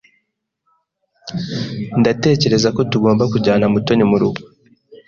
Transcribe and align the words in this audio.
Ndatekereza 1.99 2.67
ko 2.75 2.81
tugomba 2.91 3.23
kujyana 3.33 3.65
Mutoni 3.73 4.03
murugo. 4.11 4.41